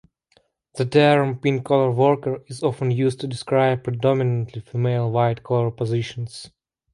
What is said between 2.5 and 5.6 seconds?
often used to describe predominantly female white